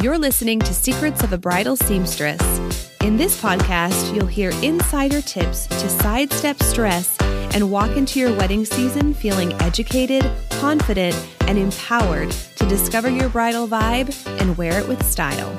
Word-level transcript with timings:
You're 0.00 0.16
listening 0.16 0.60
to 0.60 0.72
Secrets 0.72 1.24
of 1.24 1.32
a 1.32 1.38
Bridal 1.38 1.74
Seamstress. 1.74 2.40
In 3.02 3.16
this 3.16 3.42
podcast, 3.42 4.14
you'll 4.14 4.26
hear 4.26 4.50
insider 4.62 5.20
tips 5.20 5.66
to 5.66 5.88
sidestep 5.88 6.62
stress 6.62 7.16
and 7.20 7.72
walk 7.72 7.96
into 7.96 8.20
your 8.20 8.32
wedding 8.36 8.64
season 8.64 9.12
feeling 9.12 9.52
educated, 9.54 10.24
confident, 10.50 11.16
and 11.48 11.58
empowered 11.58 12.30
to 12.30 12.68
discover 12.68 13.10
your 13.10 13.28
bridal 13.28 13.66
vibe 13.66 14.14
and 14.40 14.56
wear 14.56 14.78
it 14.78 14.86
with 14.86 15.04
style. 15.04 15.52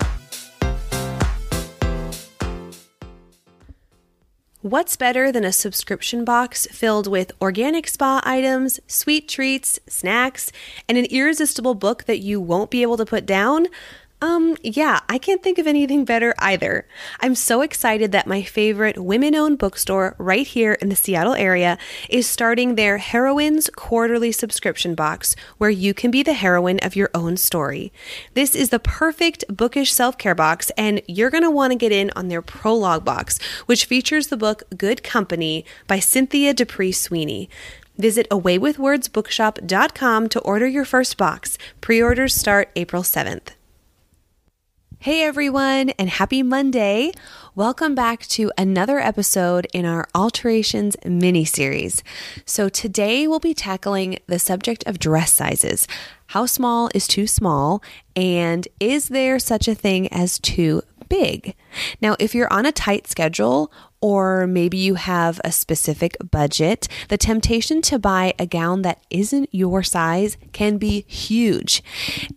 What's 4.61 4.95
better 4.95 5.33
than 5.33 5.43
a 5.43 5.51
subscription 5.51 6.23
box 6.23 6.65
filled 6.67 7.07
with 7.07 7.33
organic 7.41 7.89
spa 7.89 8.21
items, 8.23 8.79
sweet 8.87 9.27
treats, 9.27 9.81
snacks, 9.87 10.53
and 10.87 10.97
an 10.97 11.05
irresistible 11.05 11.75
book 11.75 12.05
that 12.05 12.19
you 12.19 12.39
won't 12.39 12.71
be 12.71 12.83
able 12.83 12.95
to 12.95 13.05
put 13.05 13.25
down? 13.25 13.67
Um, 14.21 14.57
yeah, 14.61 14.99
I 15.07 15.17
can't 15.17 15.41
think 15.41 15.59
of 15.59 15.67
anything 15.67 16.03
better 16.03 16.35
either. 16.39 16.85
I'm 17.21 17.35
so 17.35 17.61
excited 17.61 18.11
that 18.11 18.27
my 18.27 18.41
favorite 18.41 18.97
women 18.97 19.33
owned 19.33 19.59
bookstore 19.59 20.15
right 20.17 20.45
here 20.45 20.73
in 20.73 20.89
the 20.89 20.97
Seattle 20.97 21.35
area 21.35 21.77
is 22.09 22.27
starting 22.27 22.75
their 22.75 22.97
Heroines 22.97 23.69
Quarterly 23.73 24.33
subscription 24.33 24.93
box 24.93 25.37
where 25.57 25.69
you 25.69 25.93
can 25.93 26.11
be 26.11 26.21
the 26.21 26.33
heroine 26.33 26.79
of 26.79 26.97
your 26.97 27.09
own 27.13 27.37
story. 27.37 27.93
This 28.33 28.55
is 28.55 28.69
the 28.69 28.79
perfect 28.79 29.45
bookish 29.47 29.93
self 29.93 30.17
care 30.17 30.35
box, 30.35 30.69
and 30.77 31.01
you're 31.07 31.29
going 31.29 31.43
to 31.43 31.51
want 31.51 31.71
to 31.71 31.77
get 31.77 31.93
in 31.93 32.11
on 32.13 32.27
their 32.27 32.41
prologue 32.41 33.05
box, 33.05 33.39
which 33.67 33.85
features 33.85 34.27
the 34.27 34.35
book 34.35 34.63
Good 34.77 35.01
Company 35.01 35.63
by 35.87 35.99
Cynthia 35.99 36.53
D'Aprix 36.53 36.95
Sweeney. 36.95 37.49
Visit 37.97 38.29
awaywithwordsbookshop.com 38.29 40.29
to 40.29 40.39
order 40.41 40.67
your 40.67 40.85
first 40.85 41.15
box. 41.15 41.57
Pre 41.79 42.01
orders 42.01 42.35
start 42.35 42.69
April 42.75 43.03
7th. 43.03 43.51
Hey 45.01 45.23
everyone, 45.23 45.91
and 45.91 46.09
happy 46.09 46.43
Monday! 46.43 47.13
Welcome 47.55 47.95
back 47.95 48.23
to 48.27 48.51
another 48.57 48.99
episode 48.99 49.65
in 49.71 49.85
our 49.85 50.05
Alterations 50.13 50.97
mini 51.05 51.45
series. 51.45 52.03
So, 52.45 52.67
today 52.67 53.25
we'll 53.25 53.39
be 53.39 53.53
tackling 53.53 54.19
the 54.27 54.39
subject 54.39 54.83
of 54.85 54.99
dress 54.99 55.31
sizes. 55.31 55.87
How 56.27 56.45
small 56.45 56.89
is 56.93 57.07
too 57.07 57.27
small? 57.27 57.81
And 58.13 58.67
is 58.81 59.07
there 59.07 59.39
such 59.39 59.69
a 59.69 59.73
thing 59.73 60.11
as 60.11 60.37
too 60.37 60.81
big? 61.07 61.55
Now, 62.01 62.17
if 62.19 62.35
you're 62.35 62.51
on 62.51 62.65
a 62.65 62.73
tight 62.73 63.07
schedule 63.07 63.71
or 64.01 64.47
maybe 64.47 64.77
you 64.77 64.95
have 64.95 65.41
a 65.43 65.51
specific 65.51 66.15
budget, 66.31 66.87
the 67.09 67.17
temptation 67.17 67.81
to 67.83 67.99
buy 67.99 68.33
a 68.39 68.45
gown 68.45 68.81
that 68.83 69.03
isn't 69.09 69.49
your 69.51 69.83
size 69.83 70.37
can 70.53 70.77
be 70.77 71.01
huge. 71.07 71.83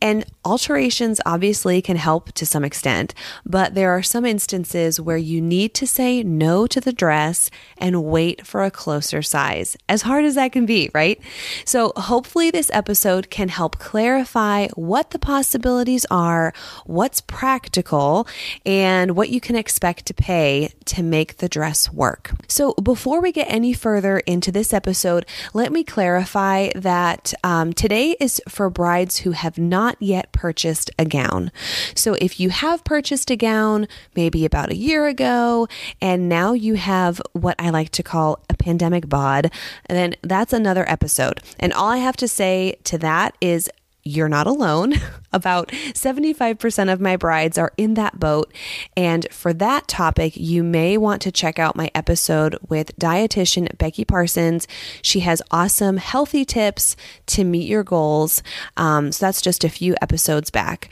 And 0.00 0.24
alterations 0.44 1.20
obviously 1.24 1.80
can 1.80 1.96
help 1.96 2.32
to 2.32 2.44
some 2.44 2.64
extent, 2.64 3.14
but 3.46 3.74
there 3.74 3.92
are 3.92 4.02
some 4.02 4.24
instances 4.24 5.00
where 5.00 5.16
you 5.16 5.40
need 5.40 5.74
to 5.74 5.86
say 5.86 6.22
no 6.22 6.66
to 6.66 6.80
the 6.80 6.92
dress 6.92 7.50
and 7.78 8.04
wait 8.04 8.46
for 8.46 8.64
a 8.64 8.70
closer 8.70 9.22
size, 9.22 9.76
as 9.88 10.02
hard 10.02 10.24
as 10.24 10.34
that 10.34 10.52
can 10.52 10.66
be, 10.66 10.90
right? 10.94 11.20
So 11.64 11.92
hopefully, 11.96 12.50
this 12.50 12.70
episode 12.72 13.30
can 13.30 13.48
help 13.48 13.78
clarify 13.78 14.68
what 14.74 15.10
the 15.10 15.18
possibilities 15.18 16.06
are, 16.10 16.52
what's 16.86 17.20
practical, 17.20 18.26
and 18.66 19.16
what 19.16 19.28
you 19.28 19.40
can 19.40 19.56
expect 19.56 20.06
to 20.06 20.14
pay 20.14 20.72
to 20.86 21.02
make 21.02 21.36
the 21.38 21.48
dress 21.52 21.92
work. 21.92 22.32
So, 22.48 22.72
before 22.74 23.20
we 23.20 23.30
get 23.30 23.46
any 23.48 23.72
further 23.72 24.18
into 24.20 24.50
this 24.50 24.72
episode, 24.72 25.26
let 25.52 25.70
me 25.70 25.84
clarify 25.84 26.70
that 26.74 27.32
um, 27.44 27.72
today 27.74 28.16
is 28.18 28.40
for 28.48 28.70
brides 28.70 29.18
who 29.18 29.32
have 29.32 29.58
not 29.58 29.96
yet 30.00 30.32
purchased 30.32 30.90
a 30.98 31.04
gown. 31.04 31.52
So, 31.94 32.14
if 32.14 32.40
you 32.40 32.48
have 32.50 32.82
purchased 32.82 33.30
a 33.30 33.36
gown 33.36 33.86
maybe 34.16 34.44
about 34.44 34.70
a 34.70 34.76
year 34.76 35.06
ago, 35.06 35.68
and 36.00 36.28
now 36.28 36.54
you 36.54 36.74
have 36.74 37.20
what 37.32 37.54
I 37.60 37.70
like 37.70 37.90
to 37.90 38.02
call 38.02 38.40
a 38.48 38.54
pandemic 38.54 39.08
bod, 39.08 39.52
then 39.88 40.14
that's 40.22 40.54
another 40.54 40.88
episode. 40.88 41.40
And 41.60 41.72
all 41.74 41.88
I 41.88 41.98
have 41.98 42.16
to 42.16 42.28
say 42.28 42.76
to 42.84 42.96
that 42.98 43.36
is 43.40 43.70
you're 44.04 44.28
not 44.28 44.46
alone. 44.46 44.94
About 45.32 45.68
75% 45.68 46.92
of 46.92 47.00
my 47.00 47.16
brides 47.16 47.56
are 47.56 47.72
in 47.76 47.94
that 47.94 48.18
boat. 48.18 48.52
And 48.96 49.26
for 49.30 49.52
that 49.54 49.88
topic, 49.88 50.36
you 50.36 50.62
may 50.62 50.98
want 50.98 51.22
to 51.22 51.32
check 51.32 51.58
out 51.58 51.76
my 51.76 51.90
episode 51.94 52.58
with 52.68 52.96
dietitian 52.98 53.76
Becky 53.78 54.04
Parsons. 54.04 54.66
She 55.00 55.20
has 55.20 55.40
awesome 55.50 55.96
healthy 55.96 56.44
tips 56.44 56.96
to 57.26 57.44
meet 57.44 57.68
your 57.68 57.84
goals. 57.84 58.42
Um, 58.76 59.12
so 59.12 59.26
that's 59.26 59.40
just 59.40 59.64
a 59.64 59.70
few 59.70 59.94
episodes 60.02 60.50
back. 60.50 60.90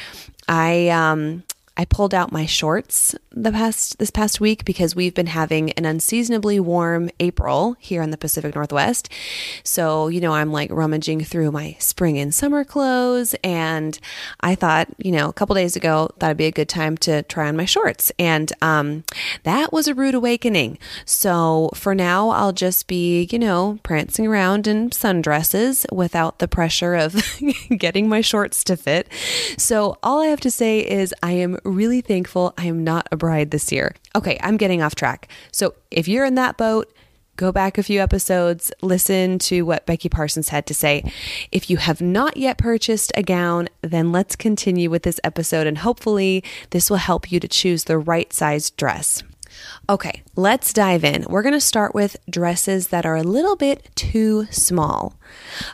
I, 0.48 0.88
um, 0.88 1.44
I 1.76 1.84
pulled 1.84 2.14
out 2.14 2.32
my 2.32 2.46
shorts 2.46 3.14
the 3.32 3.52
past 3.52 3.98
this 3.98 4.10
past 4.10 4.40
week 4.40 4.64
because 4.64 4.96
we've 4.96 5.14
been 5.14 5.28
having 5.28 5.70
an 5.72 5.84
unseasonably 5.84 6.58
warm 6.58 7.10
April 7.20 7.76
here 7.78 8.02
in 8.02 8.10
the 8.10 8.16
Pacific 8.16 8.54
Northwest. 8.56 9.08
So, 9.62 10.08
you 10.08 10.20
know, 10.20 10.32
I'm 10.32 10.50
like 10.50 10.70
rummaging 10.70 11.22
through 11.22 11.52
my 11.52 11.76
spring 11.78 12.18
and 12.18 12.34
summer 12.34 12.64
clothes 12.64 13.36
and 13.44 13.98
I 14.40 14.56
thought, 14.56 14.88
you 14.98 15.12
know, 15.12 15.28
a 15.28 15.32
couple 15.32 15.54
days 15.54 15.76
ago 15.76 16.10
that'd 16.18 16.36
be 16.36 16.46
a 16.46 16.50
good 16.50 16.68
time 16.68 16.96
to 16.98 17.22
try 17.24 17.48
on 17.48 17.56
my 17.56 17.66
shorts. 17.66 18.10
And 18.18 18.52
um 18.62 19.04
that 19.44 19.72
was 19.72 19.86
a 19.86 19.94
rude 19.94 20.14
awakening. 20.14 20.78
So, 21.04 21.70
for 21.74 21.94
now 21.94 22.30
I'll 22.30 22.52
just 22.52 22.88
be, 22.88 23.28
you 23.30 23.38
know, 23.38 23.78
prancing 23.84 24.26
around 24.26 24.66
in 24.66 24.90
sundresses 24.90 25.90
without 25.92 26.40
the 26.40 26.48
pressure 26.48 26.96
of 26.96 27.14
getting 27.78 28.08
my 28.08 28.22
shorts 28.22 28.64
to 28.64 28.76
fit. 28.76 29.08
So, 29.56 29.98
all 30.02 30.20
I 30.20 30.26
have 30.26 30.40
to 30.40 30.50
say 30.50 30.80
is 30.80 31.14
I 31.22 31.32
am 31.32 31.58
really 31.64 32.00
thankful 32.00 32.54
I 32.58 32.66
am 32.66 32.82
not 32.82 33.06
a 33.12 33.19
bride 33.20 33.52
this 33.52 33.70
year. 33.70 33.94
Okay, 34.16 34.40
I'm 34.42 34.56
getting 34.56 34.82
off 34.82 34.96
track. 34.96 35.28
So 35.52 35.74
if 35.92 36.08
you're 36.08 36.24
in 36.24 36.34
that 36.34 36.56
boat, 36.56 36.92
go 37.36 37.52
back 37.52 37.78
a 37.78 37.82
few 37.84 38.00
episodes, 38.00 38.72
listen 38.82 39.38
to 39.38 39.62
what 39.62 39.86
Becky 39.86 40.08
Parsons 40.08 40.48
had 40.48 40.66
to 40.66 40.74
say. 40.74 41.10
If 41.52 41.70
you 41.70 41.76
have 41.76 42.00
not 42.00 42.36
yet 42.36 42.58
purchased 42.58 43.12
a 43.16 43.22
gown, 43.22 43.68
then 43.82 44.10
let's 44.10 44.34
continue 44.34 44.90
with 44.90 45.04
this 45.04 45.20
episode 45.22 45.68
and 45.68 45.78
hopefully 45.78 46.42
this 46.70 46.90
will 46.90 46.96
help 46.96 47.30
you 47.30 47.38
to 47.38 47.48
choose 47.48 47.84
the 47.84 47.96
right 47.96 48.32
size 48.32 48.70
dress. 48.70 49.22
Okay, 49.88 50.22
let's 50.36 50.72
dive 50.72 51.04
in. 51.04 51.24
We're 51.28 51.42
going 51.42 51.54
to 51.54 51.60
start 51.60 51.94
with 51.94 52.16
dresses 52.28 52.88
that 52.88 53.04
are 53.04 53.16
a 53.16 53.22
little 53.22 53.56
bit 53.56 53.90
too 53.94 54.46
small. 54.50 55.14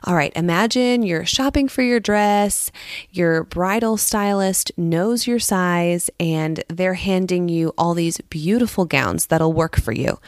All 0.05 0.15
right, 0.15 0.33
imagine 0.35 1.03
you're 1.03 1.27
shopping 1.27 1.69
for 1.69 1.83
your 1.83 2.01
dress, 2.01 2.71
your 3.11 3.45
bridal 3.45 3.97
stylist 3.97 4.73
knows 4.77 5.27
your 5.27 5.39
size, 5.39 6.11
and 6.19 6.65
they're 6.69 6.95
handing 6.95 7.49
you 7.49 7.73
all 7.77 7.95
these 7.95 8.19
beautiful 8.31 8.85
gowns 8.85 9.27
that'll 9.27 9.53
work 9.53 9.77
for 9.77 9.93
you. 9.93 10.19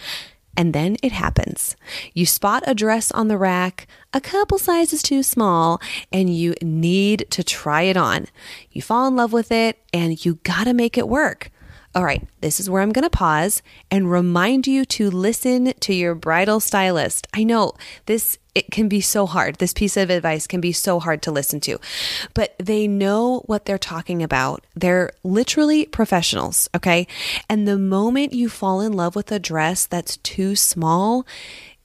And 0.56 0.72
then 0.74 0.96
it 1.04 1.12
happens. 1.12 1.76
You 2.14 2.26
spot 2.26 2.64
a 2.66 2.74
dress 2.74 3.12
on 3.12 3.28
the 3.28 3.38
rack, 3.38 3.86
a 4.12 4.20
couple 4.20 4.58
sizes 4.58 5.02
too 5.02 5.22
small, 5.22 5.80
and 6.12 6.34
you 6.34 6.54
need 6.60 7.26
to 7.30 7.44
try 7.44 7.82
it 7.82 7.96
on. 7.96 8.26
You 8.72 8.82
fall 8.82 9.06
in 9.06 9.14
love 9.14 9.32
with 9.32 9.52
it, 9.52 9.78
and 9.92 10.24
you 10.24 10.40
gotta 10.42 10.74
make 10.74 10.98
it 10.98 11.08
work. 11.08 11.52
All 11.98 12.04
right, 12.04 12.22
this 12.42 12.60
is 12.60 12.70
where 12.70 12.80
I'm 12.80 12.92
going 12.92 13.02
to 13.02 13.10
pause 13.10 13.60
and 13.90 14.08
remind 14.08 14.68
you 14.68 14.84
to 14.84 15.10
listen 15.10 15.72
to 15.80 15.92
your 15.92 16.14
bridal 16.14 16.60
stylist. 16.60 17.26
I 17.34 17.42
know 17.42 17.72
this 18.06 18.38
it 18.54 18.70
can 18.70 18.88
be 18.88 19.00
so 19.00 19.26
hard. 19.26 19.56
This 19.56 19.72
piece 19.72 19.96
of 19.96 20.08
advice 20.08 20.46
can 20.46 20.60
be 20.60 20.70
so 20.70 21.00
hard 21.00 21.22
to 21.22 21.32
listen 21.32 21.58
to. 21.62 21.80
But 22.34 22.54
they 22.60 22.86
know 22.86 23.42
what 23.46 23.64
they're 23.64 23.78
talking 23.78 24.22
about. 24.22 24.64
They're 24.76 25.10
literally 25.24 25.86
professionals, 25.86 26.68
okay? 26.72 27.08
And 27.50 27.66
the 27.66 27.78
moment 27.78 28.32
you 28.32 28.48
fall 28.48 28.80
in 28.80 28.92
love 28.92 29.16
with 29.16 29.32
a 29.32 29.40
dress 29.40 29.84
that's 29.84 30.18
too 30.18 30.54
small, 30.54 31.26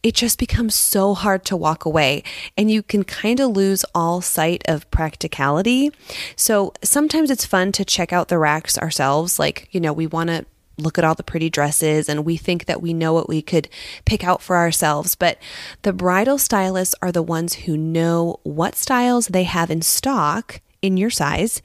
it 0.04 0.14
just 0.14 0.38
becomes 0.38 0.76
so 0.76 1.14
hard 1.14 1.46
to 1.46 1.56
walk 1.56 1.86
away 1.86 2.24
and 2.58 2.70
you 2.70 2.84
can 2.84 3.04
kind 3.04 3.40
of 3.40 3.52
lose 3.52 3.86
all 3.96 4.22
sight 4.22 4.62
of 4.68 4.90
practicality. 4.92 5.92
So 6.36 6.74
sometimes 6.84 7.32
it's 7.32 7.46
fun 7.46 7.72
to 7.72 7.86
check 7.86 8.12
out 8.12 8.28
the 8.28 8.38
racks 8.38 8.78
ourselves. 8.78 9.40
Like, 9.40 9.70
you 9.72 9.80
know, 9.80 9.94
we 9.94 10.06
want 10.06 10.30
to 10.30 10.46
look 10.78 10.98
at 10.98 11.04
all 11.04 11.16
the 11.16 11.24
pretty 11.24 11.50
dresses 11.50 12.10
and 12.10 12.26
we 12.26 12.36
think 12.36 12.66
that 12.66 12.82
we 12.82 12.94
know 12.94 13.14
what 13.14 13.30
we 13.30 13.42
could 13.42 13.70
pick 14.06 14.24
out 14.24 14.42
for 14.42 14.58
ourselves. 14.58 15.16
But 15.16 15.38
the 15.84 15.94
bridal 15.94 16.38
stylists 16.38 16.96
are 17.02 17.12
the 17.12 17.24
ones 17.24 17.54
who 17.54 17.78
know 17.78 18.40
what 18.44 18.76
styles 18.76 19.28
they 19.28 19.44
have 19.44 19.72
in 19.72 19.82
stock 19.82 20.60
in 20.82 20.98
your 20.98 21.10
size. 21.10 21.62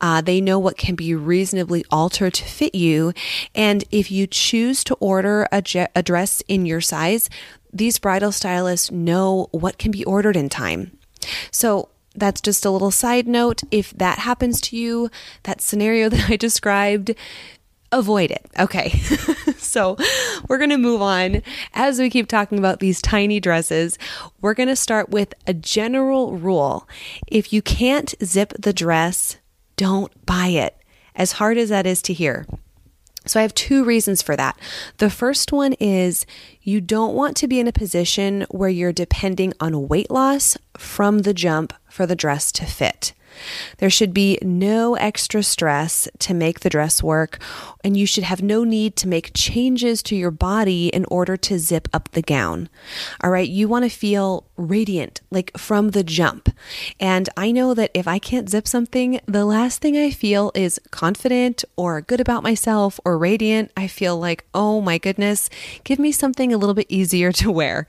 Uh, 0.00 0.22
they 0.22 0.40
know 0.40 0.58
what 0.58 0.78
can 0.78 0.94
be 0.94 1.14
reasonably 1.14 1.84
altered 1.90 2.32
to 2.32 2.44
fit 2.44 2.74
you. 2.74 3.12
And 3.54 3.84
if 3.90 4.10
you 4.10 4.26
choose 4.26 4.82
to 4.84 4.94
order 4.94 5.46
a, 5.52 5.60
je- 5.60 5.88
a 5.94 6.02
dress 6.02 6.42
in 6.48 6.64
your 6.64 6.80
size, 6.80 7.28
these 7.74 7.98
bridal 7.98 8.32
stylists 8.32 8.90
know 8.90 9.48
what 9.50 9.78
can 9.78 9.90
be 9.90 10.04
ordered 10.04 10.36
in 10.36 10.48
time. 10.48 10.96
So 11.50 11.88
that's 12.14 12.40
just 12.40 12.64
a 12.64 12.70
little 12.70 12.92
side 12.92 13.26
note. 13.26 13.62
If 13.70 13.90
that 13.94 14.20
happens 14.20 14.60
to 14.62 14.76
you, 14.76 15.10
that 15.42 15.60
scenario 15.60 16.08
that 16.10 16.30
I 16.30 16.36
described, 16.36 17.14
avoid 17.90 18.30
it. 18.30 18.46
Okay. 18.58 18.90
so 19.58 19.96
we're 20.48 20.58
going 20.58 20.70
to 20.70 20.78
move 20.78 21.02
on. 21.02 21.42
As 21.72 21.98
we 21.98 22.10
keep 22.10 22.28
talking 22.28 22.58
about 22.58 22.80
these 22.80 23.02
tiny 23.02 23.40
dresses, 23.40 23.98
we're 24.40 24.54
going 24.54 24.68
to 24.68 24.76
start 24.76 25.10
with 25.10 25.34
a 25.46 25.54
general 25.54 26.36
rule. 26.36 26.88
If 27.26 27.52
you 27.52 27.60
can't 27.62 28.14
zip 28.22 28.52
the 28.58 28.72
dress, 28.72 29.38
don't 29.76 30.24
buy 30.24 30.48
it. 30.48 30.76
as 31.16 31.32
hard 31.32 31.58
as 31.58 31.68
that 31.68 31.86
is 31.86 32.02
to 32.02 32.12
hear. 32.12 32.46
So 33.26 33.40
I 33.40 33.42
have 33.42 33.54
two 33.54 33.84
reasons 33.84 34.20
for 34.20 34.36
that. 34.36 34.58
The 34.98 35.10
first 35.10 35.52
one 35.52 35.74
is 35.74 36.26
you 36.64 36.80
don't 36.80 37.14
want 37.14 37.36
to 37.36 37.46
be 37.46 37.60
in 37.60 37.68
a 37.68 37.72
position 37.72 38.46
where 38.50 38.70
you're 38.70 38.92
depending 38.92 39.52
on 39.60 39.86
weight 39.86 40.10
loss 40.10 40.56
from 40.76 41.20
the 41.20 41.34
jump 41.34 41.72
for 41.88 42.06
the 42.06 42.16
dress 42.16 42.50
to 42.52 42.64
fit. 42.64 43.12
There 43.78 43.90
should 43.90 44.14
be 44.14 44.38
no 44.42 44.94
extra 44.94 45.42
stress 45.42 46.08
to 46.20 46.34
make 46.34 46.60
the 46.60 46.70
dress 46.70 47.02
work, 47.02 47.38
and 47.82 47.96
you 47.96 48.06
should 48.06 48.24
have 48.24 48.42
no 48.42 48.64
need 48.64 48.96
to 48.96 49.08
make 49.08 49.32
changes 49.34 50.02
to 50.04 50.16
your 50.16 50.30
body 50.30 50.88
in 50.88 51.04
order 51.06 51.36
to 51.38 51.58
zip 51.58 51.88
up 51.92 52.10
the 52.12 52.22
gown. 52.22 52.68
All 53.22 53.30
right, 53.30 53.48
you 53.48 53.68
want 53.68 53.84
to 53.84 53.88
feel 53.90 54.44
radiant, 54.56 55.20
like 55.30 55.56
from 55.58 55.90
the 55.90 56.04
jump. 56.04 56.48
And 57.00 57.28
I 57.36 57.50
know 57.50 57.74
that 57.74 57.90
if 57.94 58.06
I 58.06 58.18
can't 58.18 58.48
zip 58.48 58.68
something, 58.68 59.20
the 59.26 59.44
last 59.44 59.80
thing 59.80 59.96
I 59.96 60.10
feel 60.10 60.52
is 60.54 60.80
confident 60.90 61.64
or 61.76 62.00
good 62.00 62.20
about 62.20 62.42
myself 62.42 63.00
or 63.04 63.18
radiant. 63.18 63.70
I 63.76 63.88
feel 63.88 64.18
like, 64.18 64.44
oh 64.54 64.80
my 64.80 64.98
goodness, 64.98 65.50
give 65.82 65.98
me 65.98 66.12
something 66.12 66.52
a 66.54 66.58
little 66.58 66.74
bit 66.74 66.86
easier 66.88 67.32
to 67.42 67.50
wear. 67.50 67.86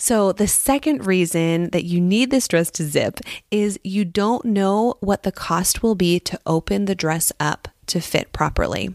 So, 0.00 0.30
the 0.30 0.46
second 0.46 1.06
reason 1.06 1.70
that 1.70 1.84
you 1.84 2.00
need 2.00 2.30
this 2.30 2.46
dress 2.46 2.70
to 2.72 2.84
zip 2.84 3.18
is 3.50 3.80
you 3.82 4.04
don't 4.04 4.44
know 4.44 4.94
what 5.00 5.24
the 5.24 5.32
cost 5.32 5.82
will 5.82 5.96
be 5.96 6.20
to 6.20 6.38
open 6.46 6.84
the 6.84 6.94
dress 6.94 7.32
up 7.40 7.66
to 7.86 8.00
fit 8.00 8.32
properly. 8.32 8.94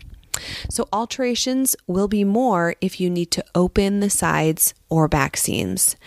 So, 0.70 0.88
alterations 0.94 1.75
will 1.88 2.08
be 2.08 2.24
more 2.24 2.75
if 2.80 3.02
you 3.02 3.10
need 3.10 3.31
to 3.31 3.44
open 3.54 4.00
the 4.00 4.10
sides 4.10 4.74
or 4.90 5.10
back 5.10 5.36
seams. 5.36 5.98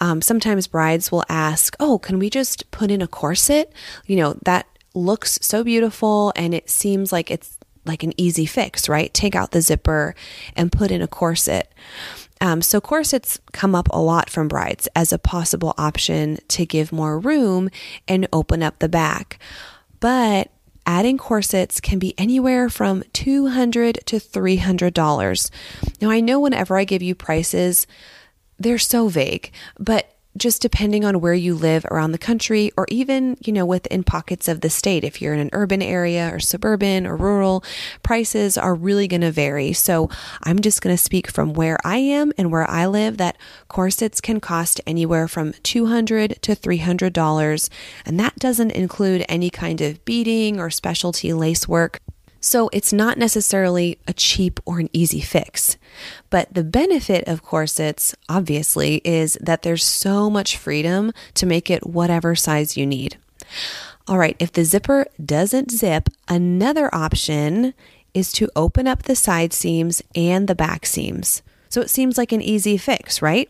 Um, 0.00 0.22
sometimes 0.22 0.68
brides 0.68 1.10
will 1.10 1.24
ask, 1.28 1.74
Oh, 1.80 1.98
can 1.98 2.20
we 2.20 2.30
just 2.30 2.70
put 2.70 2.92
in 2.92 3.02
a 3.02 3.08
corset? 3.08 3.72
You 4.06 4.16
know, 4.16 4.36
that 4.44 4.66
looks 4.94 5.38
so 5.42 5.64
beautiful 5.64 6.32
and 6.36 6.54
it 6.54 6.70
seems 6.70 7.12
like 7.12 7.28
it's 7.28 7.58
like 7.84 8.02
an 8.02 8.12
easy 8.16 8.46
fix, 8.46 8.88
right? 8.88 9.12
Take 9.12 9.34
out 9.34 9.50
the 9.50 9.60
zipper 9.60 10.14
and 10.56 10.72
put 10.72 10.90
in 10.90 11.02
a 11.02 11.08
corset. 11.08 11.72
Um, 12.40 12.62
so, 12.62 12.80
corsets 12.80 13.38
come 13.52 13.74
up 13.74 13.88
a 13.90 14.00
lot 14.00 14.28
from 14.28 14.48
brides 14.48 14.88
as 14.94 15.12
a 15.12 15.18
possible 15.18 15.74
option 15.78 16.38
to 16.48 16.66
give 16.66 16.92
more 16.92 17.18
room 17.18 17.70
and 18.08 18.28
open 18.32 18.62
up 18.62 18.78
the 18.80 18.88
back. 18.88 19.38
But 20.00 20.50
adding 20.86 21.16
corsets 21.16 21.80
can 21.80 21.98
be 21.98 22.14
anywhere 22.18 22.68
from 22.68 23.04
200 23.12 24.00
to 24.06 24.16
$300. 24.16 25.50
Now, 26.00 26.10
I 26.10 26.20
know 26.20 26.40
whenever 26.40 26.76
I 26.76 26.84
give 26.84 27.02
you 27.02 27.14
prices, 27.14 27.86
they're 28.58 28.78
so 28.78 29.08
vague, 29.08 29.50
but 29.78 30.13
just 30.36 30.60
depending 30.62 31.04
on 31.04 31.20
where 31.20 31.34
you 31.34 31.54
live 31.54 31.84
around 31.86 32.12
the 32.12 32.18
country 32.18 32.72
or 32.76 32.86
even, 32.88 33.36
you 33.40 33.52
know, 33.52 33.64
within 33.64 34.02
pockets 34.02 34.48
of 34.48 34.60
the 34.60 34.70
state. 34.70 35.04
If 35.04 35.22
you're 35.22 35.34
in 35.34 35.40
an 35.40 35.50
urban 35.52 35.82
area 35.82 36.30
or 36.32 36.40
suburban 36.40 37.06
or 37.06 37.16
rural, 37.16 37.64
prices 38.02 38.58
are 38.58 38.74
really 38.74 39.06
going 39.06 39.20
to 39.20 39.30
vary. 39.30 39.72
So 39.72 40.10
I'm 40.42 40.60
just 40.60 40.82
going 40.82 40.94
to 40.94 41.02
speak 41.02 41.30
from 41.30 41.52
where 41.52 41.78
I 41.84 41.98
am 41.98 42.32
and 42.36 42.50
where 42.50 42.68
I 42.68 42.86
live 42.86 43.16
that 43.18 43.36
corsets 43.68 44.20
can 44.20 44.40
cost 44.40 44.80
anywhere 44.86 45.28
from 45.28 45.52
200 45.62 46.42
to 46.42 46.56
$300. 46.56 47.68
And 48.04 48.20
that 48.20 48.36
doesn't 48.36 48.72
include 48.72 49.24
any 49.28 49.50
kind 49.50 49.80
of 49.80 50.04
beading 50.04 50.58
or 50.58 50.70
specialty 50.70 51.32
lace 51.32 51.68
work. 51.68 52.00
So 52.44 52.68
it's 52.74 52.92
not 52.92 53.16
necessarily 53.16 53.96
a 54.06 54.12
cheap 54.12 54.60
or 54.66 54.78
an 54.78 54.90
easy 54.92 55.22
fix. 55.22 55.78
But 56.28 56.52
the 56.52 56.62
benefit 56.62 57.26
of 57.26 57.42
corsets, 57.42 58.14
obviously, 58.28 58.96
is 59.02 59.38
that 59.40 59.62
there's 59.62 59.82
so 59.82 60.28
much 60.28 60.58
freedom 60.58 61.14
to 61.36 61.46
make 61.46 61.70
it 61.70 61.86
whatever 61.86 62.34
size 62.34 62.76
you 62.76 62.84
need. 62.84 63.16
All 64.06 64.18
right, 64.18 64.36
if 64.38 64.52
the 64.52 64.66
zipper 64.66 65.06
doesn't 65.24 65.70
zip, 65.70 66.10
another 66.28 66.94
option 66.94 67.72
is 68.12 68.30
to 68.32 68.50
open 68.54 68.86
up 68.86 69.04
the 69.04 69.16
side 69.16 69.54
seams 69.54 70.02
and 70.14 70.46
the 70.46 70.54
back 70.54 70.84
seams. 70.84 71.40
So 71.70 71.80
it 71.80 71.88
seems 71.88 72.18
like 72.18 72.30
an 72.30 72.42
easy 72.42 72.76
fix, 72.76 73.22
right? 73.22 73.48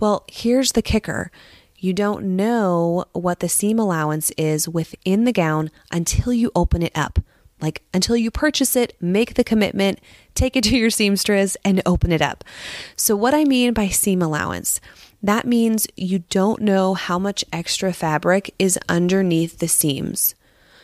Well, 0.00 0.24
here's 0.26 0.72
the 0.72 0.80
kicker. 0.80 1.30
You 1.76 1.92
don't 1.92 2.34
know 2.34 3.04
what 3.12 3.40
the 3.40 3.48
seam 3.50 3.78
allowance 3.78 4.30
is 4.38 4.70
within 4.70 5.24
the 5.24 5.32
gown 5.32 5.70
until 5.90 6.32
you 6.32 6.50
open 6.54 6.80
it 6.82 6.92
up. 6.96 7.18
Like 7.62 7.82
until 7.94 8.16
you 8.16 8.30
purchase 8.30 8.74
it, 8.74 8.94
make 9.00 9.34
the 9.34 9.44
commitment, 9.44 10.00
take 10.34 10.56
it 10.56 10.64
to 10.64 10.76
your 10.76 10.90
seamstress, 10.90 11.56
and 11.64 11.80
open 11.86 12.10
it 12.10 12.20
up. 12.20 12.44
So, 12.96 13.14
what 13.14 13.32
I 13.32 13.44
mean 13.44 13.72
by 13.72 13.88
seam 13.88 14.20
allowance, 14.20 14.80
that 15.22 15.46
means 15.46 15.86
you 15.96 16.18
don't 16.18 16.60
know 16.60 16.94
how 16.94 17.18
much 17.18 17.44
extra 17.52 17.92
fabric 17.92 18.52
is 18.58 18.78
underneath 18.88 19.58
the 19.58 19.68
seams. 19.68 20.34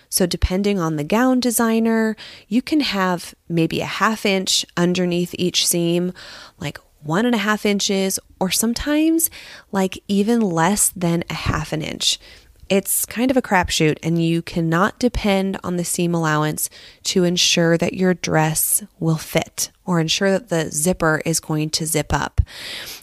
So, 0.08 0.24
depending 0.24 0.78
on 0.78 0.96
the 0.96 1.04
gown 1.04 1.40
designer, 1.40 2.16
you 2.46 2.62
can 2.62 2.80
have 2.80 3.34
maybe 3.48 3.80
a 3.80 3.86
half 3.86 4.24
inch 4.24 4.64
underneath 4.76 5.34
each 5.36 5.66
seam, 5.66 6.12
like 6.58 6.78
one 7.02 7.26
and 7.26 7.34
a 7.34 7.38
half 7.38 7.66
inches, 7.66 8.20
or 8.40 8.50
sometimes 8.50 9.30
like 9.72 10.02
even 10.06 10.40
less 10.40 10.90
than 10.90 11.24
a 11.28 11.34
half 11.34 11.72
an 11.72 11.82
inch. 11.82 12.18
It's 12.68 13.06
kind 13.06 13.30
of 13.30 13.36
a 13.36 13.42
crapshoot, 13.42 13.98
and 14.02 14.22
you 14.22 14.42
cannot 14.42 14.98
depend 14.98 15.58
on 15.64 15.76
the 15.76 15.84
seam 15.84 16.14
allowance 16.14 16.68
to 17.04 17.24
ensure 17.24 17.78
that 17.78 17.94
your 17.94 18.14
dress 18.14 18.82
will 19.00 19.16
fit 19.16 19.70
or 19.86 20.00
ensure 20.00 20.30
that 20.30 20.50
the 20.50 20.70
zipper 20.70 21.22
is 21.24 21.40
going 21.40 21.70
to 21.70 21.86
zip 21.86 22.12
up. 22.12 22.42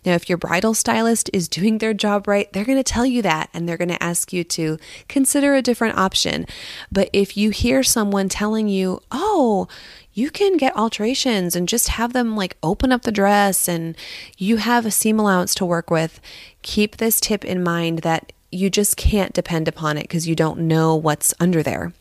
Now, 0.05 0.13
if 0.13 0.29
your 0.29 0.37
bridal 0.37 0.75
stylist 0.75 1.31
is 1.33 1.47
doing 1.47 1.79
their 1.79 1.95
job 1.95 2.27
right, 2.27 2.51
they're 2.53 2.63
going 2.63 2.77
to 2.77 2.83
tell 2.83 3.07
you 3.07 3.23
that 3.23 3.49
and 3.55 3.67
they're 3.67 3.75
going 3.75 3.89
to 3.89 4.03
ask 4.03 4.31
you 4.31 4.43
to 4.43 4.77
consider 5.07 5.55
a 5.55 5.63
different 5.63 5.97
option. 5.97 6.45
But 6.91 7.09
if 7.11 7.35
you 7.35 7.49
hear 7.49 7.81
someone 7.81 8.29
telling 8.29 8.67
you, 8.67 9.01
oh, 9.11 9.67
you 10.13 10.29
can 10.29 10.57
get 10.57 10.77
alterations 10.77 11.55
and 11.55 11.67
just 11.67 11.89
have 11.89 12.13
them 12.13 12.35
like 12.35 12.55
open 12.61 12.91
up 12.91 13.01
the 13.01 13.11
dress 13.11 13.67
and 13.67 13.97
you 14.37 14.57
have 14.57 14.85
a 14.85 14.91
seam 14.91 15.19
allowance 15.19 15.55
to 15.55 15.65
work 15.65 15.89
with. 15.89 16.21
Keep 16.61 16.97
this 16.97 17.19
tip 17.19 17.43
in 17.43 17.63
mind 17.63 17.99
that 17.99 18.31
you 18.55 18.69
just 18.69 18.97
can't 18.97 19.33
depend 19.33 19.67
upon 19.67 19.97
it 19.97 20.03
because 20.03 20.27
you 20.27 20.35
don't 20.35 20.59
know 20.59 20.95
what's 20.95 21.33
under 21.39 21.61
there. 21.61 21.93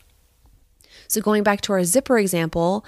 So, 1.07 1.21
going 1.21 1.43
back 1.43 1.61
to 1.61 1.73
our 1.73 1.83
zipper 1.83 2.17
example, 2.17 2.85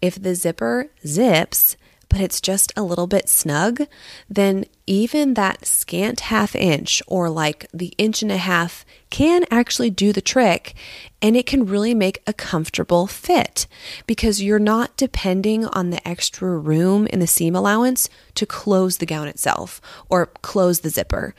if 0.00 0.20
the 0.20 0.34
zipper 0.34 0.90
zips, 1.06 1.76
but 2.08 2.20
it's 2.20 2.40
just 2.40 2.72
a 2.76 2.82
little 2.82 3.06
bit 3.06 3.28
snug, 3.28 3.82
then 4.28 4.64
even 4.86 5.34
that 5.34 5.66
scant 5.66 6.20
half 6.20 6.54
inch 6.54 7.02
or 7.06 7.28
like 7.28 7.66
the 7.72 7.92
inch 7.98 8.22
and 8.22 8.30
a 8.30 8.36
half 8.36 8.84
can 9.10 9.44
actually 9.50 9.90
do 9.90 10.12
the 10.12 10.20
trick 10.20 10.74
and 11.20 11.36
it 11.36 11.46
can 11.46 11.66
really 11.66 11.94
make 11.94 12.22
a 12.26 12.32
comfortable 12.32 13.06
fit 13.06 13.66
because 14.06 14.42
you're 14.42 14.58
not 14.58 14.96
depending 14.96 15.66
on 15.66 15.90
the 15.90 16.06
extra 16.06 16.56
room 16.56 17.06
in 17.08 17.18
the 17.18 17.26
seam 17.26 17.56
allowance 17.56 18.08
to 18.34 18.46
close 18.46 18.98
the 18.98 19.06
gown 19.06 19.26
itself 19.26 19.80
or 20.08 20.26
close 20.42 20.80
the 20.80 20.90
zipper. 20.90 21.34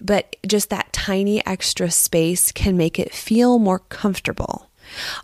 But 0.00 0.36
just 0.46 0.70
that 0.70 0.92
tiny 0.92 1.44
extra 1.46 1.90
space 1.90 2.50
can 2.52 2.76
make 2.76 2.98
it 2.98 3.14
feel 3.14 3.58
more 3.58 3.78
comfortable. 3.78 4.68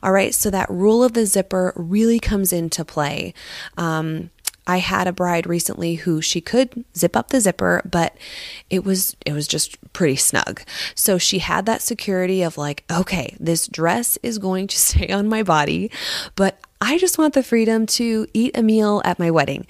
All 0.03 0.13
right, 0.13 0.35
so 0.35 0.51
that 0.51 0.71
rule 0.71 1.03
of 1.03 1.15
the 1.15 1.27
zipper 1.27 1.73
really 1.77 2.19
comes 2.19 2.53
into 2.53 2.85
play. 2.85 3.35
Um, 3.77 4.31
I 4.67 4.79
had 4.79 5.07
a 5.07 5.13
bride 5.13 5.47
recently 5.47 5.97
who 5.97 6.23
she 6.23 6.41
could 6.41 6.85
zip 6.97 7.17
up 7.17 7.29
the 7.29 7.41
zipper, 7.41 7.83
but 7.85 8.17
it 8.71 8.85
was 8.85 9.17
it 9.27 9.33
was 9.33 9.47
just 9.47 9.77
pretty 9.93 10.17
snug. 10.17 10.63
So 10.95 11.19
she 11.19 11.39
had 11.41 11.67
that 11.67 11.83
security 11.83 12.43
of 12.43 12.57
like, 12.57 12.85
okay, 12.91 13.37
this 13.39 13.69
dress 13.69 14.19
is 14.23 14.39
going 14.39 14.67
to 14.69 14.79
stay 14.79 15.09
on 15.09 15.29
my 15.29 15.43
body, 15.43 15.91
but 16.37 16.59
I 16.81 16.99
just 16.99 17.19
want 17.19 17.35
the 17.35 17.43
freedom 17.43 17.87
to 17.87 18.27
eat 18.35 18.57
a 18.57 18.63
meal 18.63 19.01
at 19.05 19.19
my 19.19 19.31
wedding. 19.31 19.67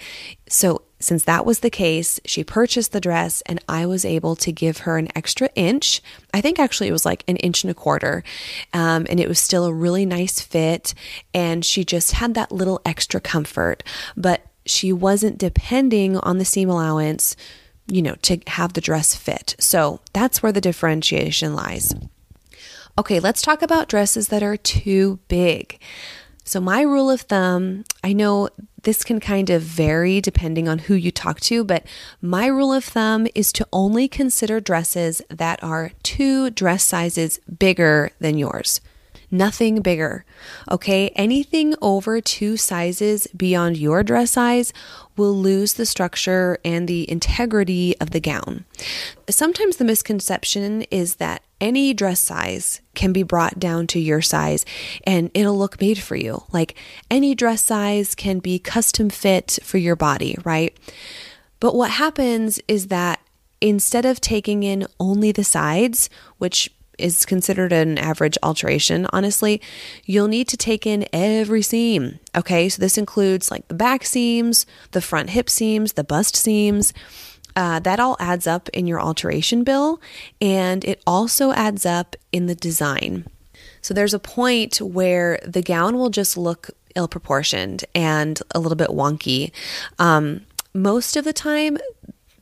So 0.48 0.82
since 1.04 1.24
that 1.24 1.44
was 1.44 1.60
the 1.60 1.70
case, 1.70 2.18
she 2.24 2.42
purchased 2.42 2.92
the 2.92 3.00
dress 3.00 3.42
and 3.42 3.62
I 3.68 3.84
was 3.84 4.04
able 4.04 4.36
to 4.36 4.50
give 4.50 4.78
her 4.78 4.96
an 4.96 5.08
extra 5.14 5.50
inch. 5.54 6.00
I 6.32 6.40
think 6.40 6.58
actually 6.58 6.88
it 6.88 6.92
was 6.92 7.04
like 7.04 7.22
an 7.28 7.36
inch 7.36 7.62
and 7.62 7.70
a 7.70 7.74
quarter. 7.74 8.24
Um, 8.72 9.06
and 9.10 9.20
it 9.20 9.28
was 9.28 9.38
still 9.38 9.66
a 9.66 9.72
really 9.72 10.06
nice 10.06 10.40
fit. 10.40 10.94
And 11.34 11.64
she 11.64 11.84
just 11.84 12.12
had 12.12 12.34
that 12.34 12.50
little 12.50 12.80
extra 12.86 13.20
comfort. 13.20 13.82
But 14.16 14.46
she 14.66 14.92
wasn't 14.92 15.38
depending 15.38 16.16
on 16.18 16.38
the 16.38 16.44
seam 16.44 16.68
allowance, 16.68 17.36
you 17.86 18.02
know, 18.02 18.14
to 18.22 18.38
have 18.48 18.72
the 18.72 18.80
dress 18.80 19.14
fit. 19.14 19.56
So 19.58 20.00
that's 20.12 20.42
where 20.42 20.52
the 20.52 20.60
differentiation 20.60 21.54
lies. 21.54 21.94
Okay, 22.96 23.18
let's 23.18 23.42
talk 23.42 23.60
about 23.62 23.88
dresses 23.88 24.28
that 24.28 24.42
are 24.42 24.56
too 24.56 25.18
big. 25.28 25.80
So, 26.46 26.60
my 26.60 26.82
rule 26.82 27.10
of 27.10 27.22
thumb, 27.22 27.84
I 28.04 28.12
know 28.12 28.50
this 28.82 29.02
can 29.02 29.18
kind 29.18 29.48
of 29.48 29.62
vary 29.62 30.20
depending 30.20 30.68
on 30.68 30.78
who 30.78 30.94
you 30.94 31.10
talk 31.10 31.40
to, 31.40 31.64
but 31.64 31.86
my 32.20 32.46
rule 32.46 32.72
of 32.72 32.84
thumb 32.84 33.26
is 33.34 33.50
to 33.54 33.66
only 33.72 34.08
consider 34.08 34.60
dresses 34.60 35.22
that 35.30 35.62
are 35.64 35.92
two 36.02 36.50
dress 36.50 36.84
sizes 36.84 37.40
bigger 37.58 38.10
than 38.20 38.36
yours. 38.36 38.80
Nothing 39.34 39.82
bigger. 39.82 40.24
Okay, 40.70 41.10
anything 41.10 41.74
over 41.82 42.20
two 42.20 42.56
sizes 42.56 43.26
beyond 43.36 43.76
your 43.76 44.02
dress 44.02 44.32
size 44.32 44.72
will 45.16 45.34
lose 45.34 45.74
the 45.74 45.86
structure 45.86 46.58
and 46.64 46.88
the 46.88 47.10
integrity 47.10 47.98
of 48.00 48.10
the 48.10 48.20
gown. 48.20 48.64
Sometimes 49.28 49.76
the 49.76 49.84
misconception 49.84 50.82
is 50.82 51.16
that 51.16 51.42
any 51.60 51.94
dress 51.94 52.20
size 52.20 52.80
can 52.94 53.12
be 53.12 53.22
brought 53.22 53.58
down 53.58 53.86
to 53.88 53.98
your 53.98 54.20
size 54.20 54.64
and 55.04 55.30
it'll 55.34 55.58
look 55.58 55.80
made 55.80 55.98
for 55.98 56.16
you. 56.16 56.44
Like 56.52 56.74
any 57.10 57.34
dress 57.34 57.64
size 57.64 58.14
can 58.14 58.38
be 58.38 58.58
custom 58.58 59.08
fit 59.10 59.58
for 59.62 59.78
your 59.78 59.96
body, 59.96 60.36
right? 60.44 60.76
But 61.60 61.74
what 61.74 61.92
happens 61.92 62.60
is 62.68 62.88
that 62.88 63.20
instead 63.60 64.04
of 64.04 64.20
taking 64.20 64.62
in 64.62 64.86
only 65.00 65.32
the 65.32 65.44
sides, 65.44 66.10
which 66.36 66.70
is 66.98 67.26
considered 67.26 67.72
an 67.72 67.98
average 67.98 68.38
alteration, 68.42 69.06
honestly, 69.12 69.60
you'll 70.04 70.28
need 70.28 70.48
to 70.48 70.56
take 70.56 70.86
in 70.86 71.06
every 71.12 71.62
seam. 71.62 72.18
Okay, 72.36 72.68
so 72.68 72.80
this 72.80 72.98
includes 72.98 73.50
like 73.50 73.66
the 73.68 73.74
back 73.74 74.04
seams, 74.04 74.66
the 74.92 75.00
front 75.00 75.30
hip 75.30 75.48
seams, 75.50 75.94
the 75.94 76.04
bust 76.04 76.36
seams. 76.36 76.92
Uh, 77.56 77.78
that 77.78 78.00
all 78.00 78.16
adds 78.18 78.48
up 78.48 78.68
in 78.70 78.86
your 78.86 79.00
alteration 79.00 79.62
bill, 79.62 80.00
and 80.40 80.84
it 80.84 81.00
also 81.06 81.52
adds 81.52 81.86
up 81.86 82.16
in 82.32 82.46
the 82.46 82.54
design. 82.54 83.24
So 83.80 83.94
there's 83.94 84.14
a 84.14 84.18
point 84.18 84.80
where 84.80 85.38
the 85.44 85.62
gown 85.62 85.96
will 85.96 86.10
just 86.10 86.36
look 86.36 86.70
ill 86.96 87.06
proportioned 87.06 87.84
and 87.94 88.40
a 88.54 88.58
little 88.58 88.76
bit 88.76 88.88
wonky. 88.88 89.52
Um, 89.98 90.46
most 90.72 91.16
of 91.16 91.24
the 91.24 91.32
time, 91.32 91.78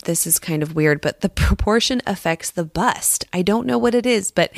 this 0.03 0.27
is 0.27 0.39
kind 0.39 0.63
of 0.63 0.75
weird, 0.75 1.01
but 1.01 1.21
the 1.21 1.29
proportion 1.47 2.01
affects 2.07 2.51
the 2.51 2.65
bust. 2.65 3.25
I 3.33 3.43
don't 3.43 3.67
know 3.67 3.79
what 3.79 3.95
it 3.95 4.07
is, 4.07 4.31
but 4.31 4.53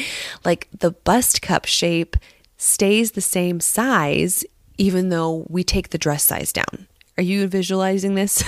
like 0.44 0.68
the 0.78 0.90
bust 0.90 1.42
cup 1.42 1.64
shape 1.64 2.16
stays 2.56 3.12
the 3.12 3.20
same 3.20 3.60
size 3.60 4.44
even 4.76 5.08
though 5.08 5.46
we 5.48 5.62
take 5.62 5.90
the 5.90 5.98
dress 5.98 6.24
size 6.24 6.52
down. 6.52 6.88
Are 7.16 7.22
you 7.22 7.46
visualizing 7.46 8.14
this? 8.14 8.42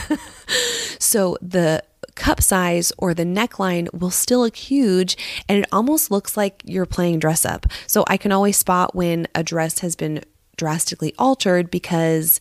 so 0.98 1.36
the 1.40 1.82
cup 2.14 2.42
size 2.42 2.92
or 2.98 3.14
the 3.14 3.24
neckline 3.24 3.92
will 3.92 4.10
still 4.10 4.40
look 4.40 4.56
huge 4.56 5.16
and 5.48 5.58
it 5.58 5.68
almost 5.70 6.10
looks 6.10 6.36
like 6.36 6.62
you're 6.64 6.86
playing 6.86 7.18
dress 7.18 7.44
up. 7.44 7.66
So 7.86 8.04
I 8.08 8.16
can 8.16 8.32
always 8.32 8.56
spot 8.56 8.94
when 8.94 9.28
a 9.34 9.44
dress 9.44 9.80
has 9.80 9.94
been 9.94 10.24
drastically 10.56 11.14
altered 11.18 11.70
because 11.70 12.40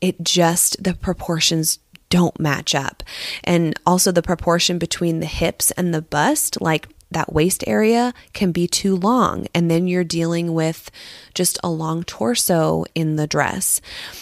it 0.00 0.22
just 0.22 0.82
the 0.82 0.94
proportions 0.94 1.78
don't 2.08 2.38
match 2.38 2.74
up. 2.74 3.02
And 3.44 3.78
also 3.86 4.12
the 4.12 4.22
proportion 4.22 4.78
between 4.78 5.20
the 5.20 5.26
hips 5.26 5.70
and 5.72 5.92
the 5.92 6.02
bust, 6.02 6.60
like 6.60 6.88
that 7.10 7.32
waist 7.32 7.62
area 7.66 8.12
can 8.32 8.52
be 8.52 8.66
too 8.66 8.96
long. 8.96 9.46
And 9.54 9.70
then 9.70 9.86
you're 9.86 10.04
dealing 10.04 10.54
with 10.54 10.90
just 11.34 11.58
a 11.62 11.70
long 11.70 12.02
torso 12.02 12.84
in 12.94 13.16
the 13.16 13.26
dress. 13.26 13.80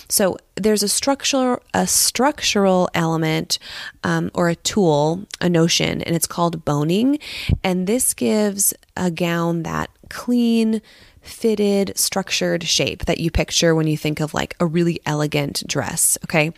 So 0.08 0.36
there's 0.56 0.82
a 0.82 0.88
structural 0.88 1.60
a 1.72 1.86
structural 1.86 2.88
element 2.94 3.58
um, 4.04 4.30
or 4.34 4.48
a 4.48 4.54
tool 4.54 5.26
a 5.40 5.48
notion 5.48 6.02
and 6.02 6.14
it's 6.14 6.26
called 6.26 6.64
boning. 6.64 7.18
And 7.62 7.86
this 7.86 8.12
gives 8.12 8.74
a 8.96 9.10
gown 9.10 9.62
that 9.62 9.90
clean 10.10 10.82
fitted, 11.24 11.96
structured 11.96 12.64
shape 12.64 13.04
that 13.06 13.18
you 13.18 13.30
picture 13.30 13.74
when 13.74 13.86
you 13.86 13.96
think 13.96 14.20
of 14.20 14.34
like 14.34 14.54
a 14.60 14.66
really 14.66 15.00
elegant 15.06 15.66
dress. 15.66 16.18
Okay. 16.24 16.52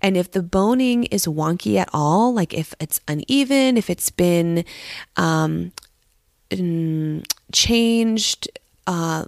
And 0.00 0.16
if 0.16 0.30
the 0.30 0.42
boning 0.42 1.04
is 1.04 1.26
wonky 1.26 1.76
at 1.76 1.88
all, 1.92 2.32
like 2.32 2.54
if 2.54 2.74
it's 2.80 3.00
uneven, 3.08 3.76
if 3.76 3.90
it's 3.90 4.10
been 4.10 4.64
um, 5.16 5.72
changed, 7.52 8.48
uh, 8.86 9.24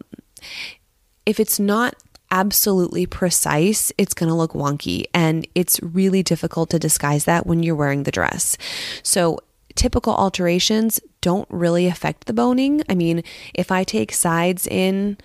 if 1.27 1.41
it's 1.41 1.59
not 1.59 1.95
absolutely 2.31 3.07
precise, 3.07 3.93
it's 3.97 4.15
going 4.15 4.29
to 4.29 4.35
look 4.35 4.53
wonky. 4.53 5.05
And 5.15 5.47
it's 5.55 5.81
really 5.83 6.23
difficult 6.23 6.71
to 6.71 6.79
disguise 6.79 7.25
that 7.27 7.47
when 7.47 7.63
you're 7.63 7.77
wearing 7.77 8.03
the 8.03 8.11
dress. 8.11 8.57
So 9.03 9.39
typical 9.75 10.15
alterations 10.15 11.01
don't 11.25 11.49
really 11.49 11.87
affect 11.87 12.27
the 12.27 12.35
boning. 12.35 12.83
I 12.87 12.95
mean, 12.95 13.25
if 13.55 13.73
I 13.73 13.83
take 13.83 14.13
sides 14.13 14.67
in 14.67 15.17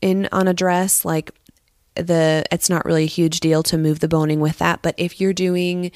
in 0.00 0.28
on 0.30 0.46
a 0.46 0.54
dress, 0.54 1.04
like 1.04 1.32
the 1.96 2.44
it's 2.52 2.70
not 2.70 2.84
really 2.84 3.02
a 3.02 3.08
huge 3.18 3.40
deal 3.40 3.64
to 3.64 3.76
move 3.76 3.98
the 3.98 4.06
boning 4.06 4.38
with 4.38 4.58
that, 4.58 4.82
but 4.82 4.94
if 4.98 5.20
you're 5.20 5.32
doing 5.32 5.90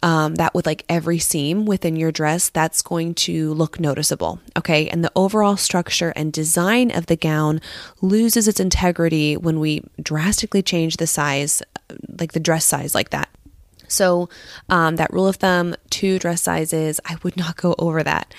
um, 0.00 0.36
that 0.36 0.54
with 0.54 0.64
like 0.64 0.84
every 0.88 1.18
seam 1.18 1.66
within 1.66 1.96
your 1.96 2.12
dress, 2.12 2.50
that's 2.50 2.82
going 2.82 3.14
to 3.14 3.52
look 3.54 3.80
noticeable. 3.80 4.38
Okay. 4.56 4.88
And 4.88 5.02
the 5.02 5.10
overall 5.16 5.56
structure 5.56 6.12
and 6.14 6.32
design 6.32 6.92
of 6.92 7.06
the 7.06 7.16
gown 7.16 7.60
loses 8.00 8.46
its 8.46 8.60
integrity 8.60 9.36
when 9.36 9.58
we 9.58 9.82
drastically 10.00 10.62
change 10.62 10.98
the 10.98 11.08
size, 11.08 11.62
like 12.20 12.32
the 12.32 12.40
dress 12.40 12.64
size, 12.64 12.94
like 12.94 13.10
that. 13.10 13.28
So, 13.88 14.28
um, 14.68 14.96
that 14.96 15.12
rule 15.12 15.28
of 15.28 15.36
thumb, 15.36 15.74
two 15.90 16.18
dress 16.18 16.42
sizes, 16.42 17.00
I 17.04 17.16
would 17.22 17.36
not 17.36 17.56
go 17.56 17.74
over 17.78 18.02
that. 18.02 18.34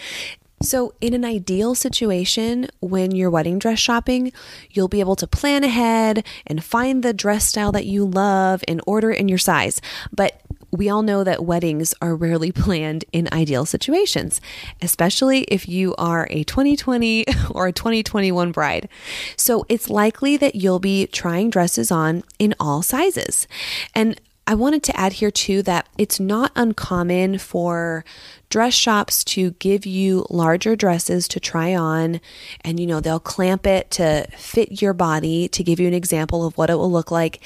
So, 0.62 0.96
in 1.01 1.13
an 1.13 1.24
ideal 1.24 1.75
situation, 1.75 2.68
when 2.80 3.12
you're 3.12 3.30
wedding 3.30 3.60
dress 3.60 3.77
shopping, 3.77 4.32
you'll 4.72 4.88
be 4.88 5.01
able 5.01 5.16
to 5.18 5.27
plan 5.27 5.63
ahead 5.63 6.25
and 6.48 6.63
find 6.63 7.04
the 7.04 7.13
dress 7.13 7.48
style 7.48 7.72
that 7.74 7.86
you 7.86 8.04
love 8.04 8.63
and 8.68 8.82
order 8.88 9.12
in 9.12 9.27
your 9.30 9.38
size. 9.38 9.80
But 10.12 10.42
we 10.72 10.89
all 10.89 11.04
know 11.04 11.24
that 11.24 11.46
weddings 11.46 11.94
are 12.01 12.16
rarely 12.16 12.51
planned 12.63 13.06
in 13.12 13.30
ideal 13.32 13.66
situations, 13.66 14.42
especially 14.82 15.42
if 15.44 15.68
you 15.68 15.94
are 16.00 16.27
a 16.32 16.44
2020 16.44 17.25
or 17.51 17.68
a 17.68 17.72
2021 17.72 18.51
bride. 18.51 18.89
So 19.36 19.63
it's 19.70 19.92
likely 19.92 20.38
that 20.38 20.56
you'll 20.56 20.80
be 20.80 21.06
trying 21.08 21.51
dresses 21.51 21.92
on 21.92 22.24
in 22.39 22.56
all 22.60 22.82
sizes. 22.82 23.48
And 23.94 24.20
I 24.50 24.56
wanted 24.56 24.82
to 24.84 24.98
add 24.98 25.13
here 25.13 25.30
too 25.30 25.62
that 25.63 25.89
it's 25.98 26.22
not 26.22 26.54
uncommon 26.56 27.38
for 27.38 28.06
dress 28.50 28.74
shops 28.74 29.24
to 29.24 29.51
give 29.51 29.86
you 29.86 30.25
larger 30.30 30.75
dresses 30.75 31.27
to 31.27 31.39
try 31.39 31.75
on 31.75 32.22
and 32.62 32.80
you 32.80 32.88
know 32.88 33.00
they'll 33.00 33.20
clamp 33.20 33.68
it 33.68 33.92
to 33.92 34.25
fit 34.38 34.82
your 34.82 34.94
body 34.94 35.48
to 35.48 35.63
give 35.63 35.80
you 35.80 35.88
an 35.88 35.94
example 35.94 36.46
of 36.46 36.58
what 36.58 36.70
it 36.70 36.75
will 36.75 36.92
look 36.92 37.12
like 37.12 37.42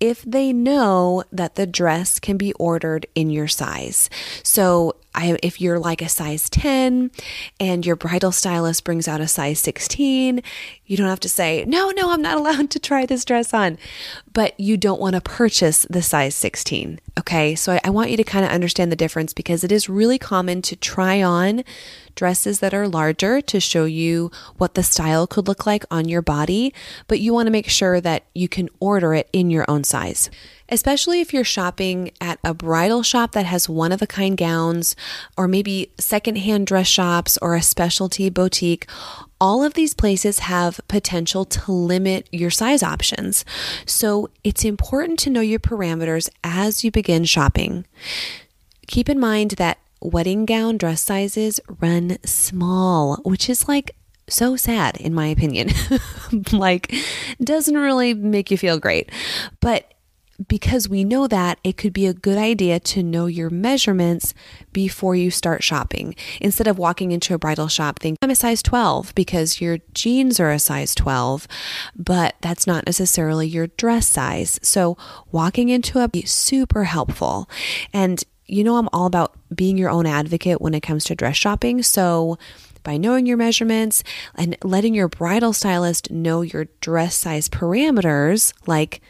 if 0.00 0.22
they 0.22 0.52
know 0.52 1.22
that 1.30 1.56
the 1.56 1.66
dress 1.66 2.18
can 2.18 2.36
be 2.36 2.52
ordered 2.54 3.06
in 3.14 3.30
your 3.30 3.48
size. 3.48 4.08
So 4.42 4.96
I, 5.16 5.38
if 5.42 5.60
you're 5.62 5.78
like 5.78 6.02
a 6.02 6.10
size 6.10 6.50
10 6.50 7.10
and 7.58 7.86
your 7.86 7.96
bridal 7.96 8.32
stylist 8.32 8.84
brings 8.84 9.08
out 9.08 9.22
a 9.22 9.26
size 9.26 9.58
16, 9.60 10.42
you 10.84 10.96
don't 10.96 11.08
have 11.08 11.20
to 11.20 11.28
say, 11.28 11.64
no, 11.66 11.90
no, 11.90 12.12
I'm 12.12 12.20
not 12.20 12.36
allowed 12.36 12.70
to 12.70 12.78
try 12.78 13.06
this 13.06 13.24
dress 13.24 13.54
on. 13.54 13.78
But 14.32 14.58
you 14.60 14.76
don't 14.76 15.00
want 15.00 15.14
to 15.14 15.22
purchase 15.22 15.86
the 15.88 16.02
size 16.02 16.34
16. 16.34 17.00
Okay. 17.18 17.54
So 17.54 17.72
I, 17.72 17.80
I 17.84 17.90
want 17.90 18.10
you 18.10 18.18
to 18.18 18.24
kind 18.24 18.44
of 18.44 18.50
understand 18.50 18.92
the 18.92 18.96
difference 18.96 19.32
because 19.32 19.64
it 19.64 19.72
is 19.72 19.88
really 19.88 20.18
common 20.18 20.45
to 20.62 20.76
try 20.76 21.22
on 21.22 21.64
dresses 22.16 22.60
that 22.60 22.74
are 22.74 22.88
larger 22.88 23.40
to 23.42 23.60
show 23.60 23.84
you 23.84 24.30
what 24.56 24.74
the 24.74 24.82
style 24.82 25.26
could 25.26 25.46
look 25.46 25.66
like 25.66 25.84
on 25.90 26.08
your 26.08 26.22
body, 26.22 26.74
but 27.06 27.20
you 27.20 27.32
want 27.32 27.46
to 27.46 27.52
make 27.52 27.68
sure 27.68 28.00
that 28.00 28.24
you 28.34 28.48
can 28.48 28.68
order 28.80 29.14
it 29.14 29.28
in 29.32 29.50
your 29.50 29.64
own 29.68 29.84
size. 29.84 30.30
Especially 30.68 31.20
if 31.20 31.32
you're 31.32 31.44
shopping 31.44 32.10
at 32.20 32.40
a 32.42 32.52
bridal 32.52 33.04
shop 33.04 33.32
that 33.32 33.46
has 33.46 33.68
one 33.68 33.92
of 33.92 34.02
a 34.02 34.06
kind 34.06 34.36
gowns, 34.36 34.96
or 35.36 35.46
maybe 35.46 35.92
secondhand 35.98 36.66
dress 36.66 36.88
shops 36.88 37.38
or 37.40 37.54
a 37.54 37.62
specialty 37.62 38.28
boutique, 38.30 38.88
all 39.40 39.62
of 39.62 39.74
these 39.74 39.94
places 39.94 40.40
have 40.40 40.80
potential 40.88 41.44
to 41.44 41.70
limit 41.70 42.28
your 42.32 42.50
size 42.50 42.82
options. 42.82 43.44
So 43.84 44.30
it's 44.42 44.64
important 44.64 45.18
to 45.20 45.30
know 45.30 45.42
your 45.42 45.60
parameters 45.60 46.28
as 46.42 46.82
you 46.82 46.90
begin 46.90 47.24
shopping. 47.24 47.86
Keep 48.88 49.08
in 49.08 49.20
mind 49.20 49.52
that 49.52 49.78
wedding 50.06 50.46
gown 50.46 50.76
dress 50.76 51.02
sizes 51.02 51.60
run 51.80 52.18
small, 52.24 53.16
which 53.24 53.48
is 53.48 53.68
like 53.68 53.96
so 54.28 54.56
sad 54.56 54.96
in 54.96 55.14
my 55.14 55.26
opinion. 55.26 55.70
like 56.52 56.94
doesn't 57.42 57.76
really 57.76 58.14
make 58.14 58.50
you 58.50 58.58
feel 58.58 58.78
great. 58.78 59.10
But 59.60 59.92
because 60.48 60.88
we 60.88 61.04
know 61.04 61.26
that, 61.26 61.58
it 61.64 61.76
could 61.76 61.92
be 61.92 62.06
a 62.06 62.12
good 62.12 62.36
idea 62.36 62.78
to 62.78 63.02
know 63.02 63.26
your 63.26 63.48
measurements 63.48 64.34
before 64.72 65.16
you 65.16 65.30
start 65.30 65.62
shopping. 65.62 66.14
Instead 66.40 66.66
of 66.66 66.78
walking 66.78 67.12
into 67.12 67.34
a 67.34 67.38
bridal 67.38 67.68
shop, 67.68 67.98
thinking, 67.98 68.18
I'm 68.20 68.30
a 68.30 68.34
size 68.34 68.62
12 68.62 69.14
because 69.14 69.60
your 69.60 69.78
jeans 69.94 70.38
are 70.38 70.50
a 70.50 70.58
size 70.58 70.94
12, 70.94 71.48
but 71.96 72.36
that's 72.42 72.66
not 72.66 72.84
necessarily 72.84 73.48
your 73.48 73.68
dress 73.68 74.08
size. 74.08 74.60
So 74.62 74.98
walking 75.32 75.68
into 75.68 76.00
a 76.00 76.10
super 76.26 76.84
helpful. 76.84 77.48
And 77.92 78.22
you 78.46 78.62
know, 78.64 78.76
I'm 78.76 78.88
all 78.92 79.06
about 79.06 79.34
being 79.54 79.76
your 79.76 79.90
own 79.90 80.06
advocate 80.06 80.60
when 80.60 80.74
it 80.74 80.82
comes 80.82 81.04
to 81.04 81.14
dress 81.14 81.36
shopping. 81.36 81.82
So, 81.82 82.38
by 82.82 82.96
knowing 82.96 83.26
your 83.26 83.36
measurements 83.36 84.04
and 84.36 84.56
letting 84.62 84.94
your 84.94 85.08
bridal 85.08 85.52
stylist 85.52 86.08
know 86.12 86.42
your 86.42 86.66
dress 86.80 87.16
size 87.16 87.48
parameters, 87.48 88.52
like 88.68 89.02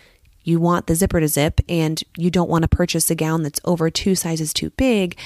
you 0.45 0.59
want 0.59 0.87
the 0.87 0.95
zipper 0.95 1.21
to 1.21 1.29
zip 1.29 1.61
and 1.69 2.03
you 2.17 2.31
don't 2.31 2.49
want 2.49 2.63
to 2.63 2.69
purchase 2.69 3.11
a 3.11 3.15
gown 3.15 3.43
that's 3.43 3.61
over 3.67 3.91
two 3.91 4.15
sizes 4.15 4.55
too 4.55 4.71
big, 4.71 5.19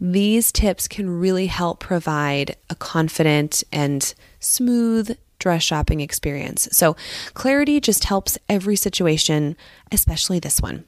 these 0.00 0.50
tips 0.50 0.88
can 0.88 1.10
really 1.10 1.48
help 1.48 1.80
provide 1.80 2.56
a 2.70 2.74
confident 2.74 3.62
and 3.70 4.14
smooth 4.40 5.16
dress 5.38 5.62
shopping 5.62 6.00
experience. 6.00 6.68
So, 6.72 6.96
clarity 7.34 7.78
just 7.78 8.04
helps 8.04 8.38
every 8.48 8.76
situation, 8.76 9.54
especially 9.90 10.38
this 10.38 10.62
one. 10.62 10.84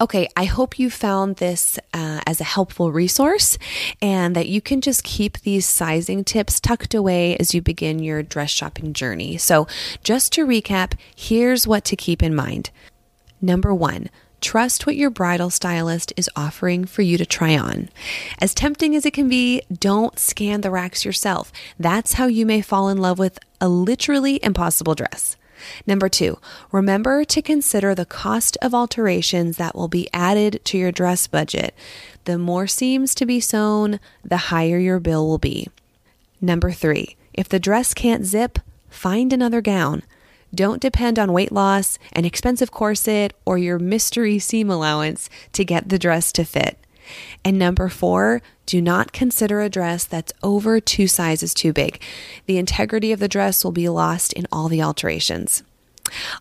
Okay, 0.00 0.28
I 0.34 0.44
hope 0.46 0.78
you 0.78 0.88
found 0.88 1.36
this 1.36 1.78
uh, 1.92 2.22
as 2.26 2.40
a 2.40 2.44
helpful 2.44 2.90
resource 2.90 3.58
and 4.00 4.34
that 4.34 4.48
you 4.48 4.62
can 4.62 4.80
just 4.80 5.04
keep 5.04 5.38
these 5.40 5.66
sizing 5.66 6.24
tips 6.24 6.58
tucked 6.58 6.94
away 6.94 7.36
as 7.36 7.54
you 7.54 7.60
begin 7.60 7.98
your 7.98 8.22
dress 8.22 8.50
shopping 8.50 8.94
journey. 8.94 9.36
So, 9.36 9.66
just 10.02 10.32
to 10.32 10.46
recap, 10.46 10.94
here's 11.14 11.66
what 11.66 11.84
to 11.84 11.96
keep 11.96 12.22
in 12.22 12.34
mind. 12.34 12.70
Number 13.42 13.74
one, 13.74 14.08
Trust 14.40 14.86
what 14.86 14.96
your 14.96 15.10
bridal 15.10 15.50
stylist 15.50 16.14
is 16.16 16.30
offering 16.34 16.86
for 16.86 17.02
you 17.02 17.18
to 17.18 17.26
try 17.26 17.58
on. 17.58 17.90
As 18.38 18.54
tempting 18.54 18.96
as 18.96 19.04
it 19.04 19.12
can 19.12 19.28
be, 19.28 19.60
don't 19.70 20.18
scan 20.18 20.62
the 20.62 20.70
racks 20.70 21.04
yourself. 21.04 21.52
That's 21.78 22.14
how 22.14 22.26
you 22.26 22.46
may 22.46 22.62
fall 22.62 22.88
in 22.88 22.96
love 22.96 23.18
with 23.18 23.38
a 23.60 23.68
literally 23.68 24.42
impossible 24.42 24.94
dress. 24.94 25.36
Number 25.86 26.08
two, 26.08 26.38
remember 26.72 27.24
to 27.24 27.42
consider 27.42 27.94
the 27.94 28.04
cost 28.04 28.56
of 28.62 28.74
alterations 28.74 29.56
that 29.56 29.74
will 29.74 29.88
be 29.88 30.08
added 30.12 30.60
to 30.64 30.78
your 30.78 30.92
dress 30.92 31.26
budget. 31.26 31.74
The 32.24 32.38
more 32.38 32.66
seams 32.66 33.14
to 33.16 33.26
be 33.26 33.40
sewn, 33.40 34.00
the 34.24 34.36
higher 34.36 34.78
your 34.78 35.00
bill 35.00 35.26
will 35.26 35.38
be. 35.38 35.68
Number 36.40 36.70
three, 36.70 37.16
if 37.34 37.48
the 37.48 37.60
dress 37.60 37.94
can't 37.94 38.24
zip, 38.24 38.58
find 38.88 39.32
another 39.32 39.60
gown. 39.60 40.02
Don't 40.54 40.82
depend 40.82 41.18
on 41.18 41.32
weight 41.32 41.52
loss, 41.52 41.98
an 42.12 42.24
expensive 42.24 42.70
corset, 42.70 43.32
or 43.44 43.56
your 43.56 43.78
mystery 43.78 44.38
seam 44.38 44.68
allowance 44.68 45.30
to 45.52 45.64
get 45.64 45.88
the 45.88 45.98
dress 45.98 46.32
to 46.32 46.44
fit. 46.44 46.76
And 47.44 47.58
number 47.58 47.88
four, 47.88 48.42
do 48.66 48.80
not 48.80 49.12
consider 49.12 49.60
a 49.60 49.68
dress 49.68 50.04
that's 50.04 50.32
over 50.42 50.80
two 50.80 51.06
sizes 51.06 51.54
too 51.54 51.72
big. 51.72 52.00
The 52.46 52.58
integrity 52.58 53.12
of 53.12 53.20
the 53.20 53.28
dress 53.28 53.64
will 53.64 53.72
be 53.72 53.88
lost 53.88 54.32
in 54.32 54.46
all 54.52 54.68
the 54.68 54.82
alterations. 54.82 55.62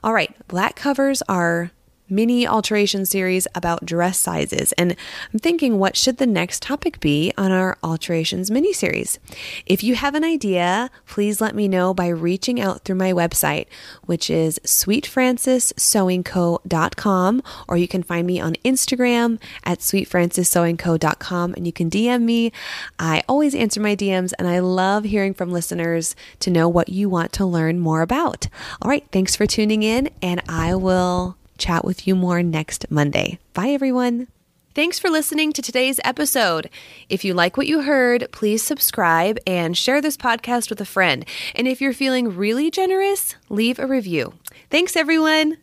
All 0.04 0.14
right, 0.14 0.36
that 0.50 0.76
covers 0.76 1.22
our 1.30 1.72
mini 2.10 2.48
alteration 2.48 3.06
series 3.06 3.46
about 3.56 3.86
dress 3.86 4.18
sizes. 4.18 4.72
And 4.74 4.96
I'm 5.34 5.40
thinking, 5.40 5.80
what 5.80 5.96
should 5.98 6.18
the 6.18 6.28
next 6.28 6.62
topic 6.62 7.00
be 7.00 7.34
on 7.38 7.52
our 7.52 7.78
alterations 7.84 8.52
mini 8.52 8.74
series? 8.74 9.20
If 9.66 9.84
you 9.84 9.96
have 9.96 10.14
an 10.16 10.24
idea, 10.24 10.90
please 11.06 11.42
let 11.42 11.56
me 11.56 11.68
know 11.68 11.94
by 11.94 12.08
reaching 12.08 12.62
out 12.62 12.84
through 12.84 12.96
my 12.96 13.14
website, 13.14 13.68
which 14.06 14.30
is 14.30 14.60
sweetfrancissewingco.com, 14.66 17.44
or 17.68 17.78
you 17.78 17.88
can 17.88 18.04
find 18.04 18.28
me 18.28 18.40
on 18.40 18.54
Instagram 18.66 19.40
at 19.64 19.80
sweetfrancissewingco.com 19.80 21.54
and 21.56 21.66
you 21.66 21.74
can 21.74 21.90
DM 21.90 22.22
me. 22.24 22.52
I 22.98 23.24
always 23.28 23.56
answer 23.56 23.80
my 23.80 23.96
DMs 23.96 24.34
and 24.38 24.48
I 24.48 24.60
love 24.60 25.06
hearing 25.06 25.34
from 25.34 25.52
listeners 25.52 26.16
to 26.40 26.50
know 26.50 26.68
what 26.70 26.90
you 26.90 27.10
want 27.10 27.32
to 27.34 27.46
learn 27.46 27.80
more 27.80 28.02
about. 28.02 28.48
All 28.82 28.90
right, 28.90 29.06
thanks 29.12 29.36
for 29.36 29.46
tuning 29.46 29.84
in, 29.84 30.10
and 30.22 30.42
I 30.48 30.76
will 30.76 31.39
chat 31.60 31.86
with 31.86 32.08
you 32.08 32.16
more 32.16 32.42
next 32.42 32.90
Monday. 32.90 33.40
Bye, 33.54 33.70
everyone. 33.70 34.28
Thanks 34.76 35.00
for 35.00 35.10
listening 35.10 35.52
to 35.54 35.62
today's 35.62 36.00
episode. 36.04 36.70
If 37.10 37.26
you 37.26 37.34
like 37.34 37.58
what 37.58 37.68
you 37.68 37.82
heard, 37.82 38.28
please 38.32 38.64
subscribe 38.64 39.38
and 39.46 39.76
share 39.76 40.00
this 40.00 40.16
podcast 40.16 40.70
with 40.70 40.80
a 40.80 40.86
friend. 40.86 41.26
And 41.56 41.68
if 41.68 41.82
you're 41.82 41.94
feeling 41.94 42.36
really 42.36 42.72
generous, 42.72 43.36
leave 43.50 43.80
a 43.80 43.88
review. 43.88 44.36
Thanks, 44.70 44.96
everyone. 44.96 45.58